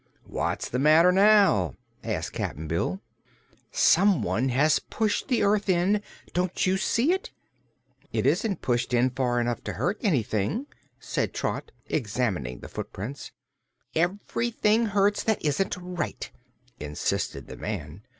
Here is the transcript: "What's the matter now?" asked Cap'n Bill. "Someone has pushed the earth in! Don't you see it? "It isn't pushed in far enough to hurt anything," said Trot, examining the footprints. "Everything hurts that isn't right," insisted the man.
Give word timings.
"What's 0.25 0.67
the 0.67 0.79
matter 0.79 1.11
now?" 1.11 1.75
asked 2.03 2.33
Cap'n 2.33 2.67
Bill. 2.67 2.99
"Someone 3.71 4.49
has 4.49 4.79
pushed 4.79 5.27
the 5.27 5.43
earth 5.43 5.69
in! 5.69 6.01
Don't 6.33 6.65
you 6.65 6.75
see 6.77 7.11
it? 7.13 7.29
"It 8.11 8.25
isn't 8.25 8.63
pushed 8.63 8.95
in 8.95 9.11
far 9.11 9.39
enough 9.39 9.63
to 9.65 9.73
hurt 9.73 9.99
anything," 10.01 10.65
said 10.99 11.35
Trot, 11.35 11.71
examining 11.85 12.61
the 12.61 12.67
footprints. 12.67 13.31
"Everything 13.93 14.87
hurts 14.87 15.21
that 15.21 15.45
isn't 15.45 15.77
right," 15.77 16.31
insisted 16.79 17.45
the 17.45 17.55
man. 17.57 18.01